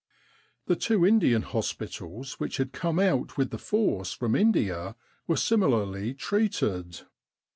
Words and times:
The 0.65 0.75
two 0.75 1.05
Indian 1.05 1.43
hospitals 1.43 2.39
which 2.39 2.57
had 2.57 2.73
come 2.73 2.97
out 2.97 3.37
with 3.37 3.51
the 3.51 3.59
force 3.59 4.13
from 4.13 4.35
India, 4.35 4.95
were 5.27 5.37
similarly 5.37 6.15
treated. 6.15 7.01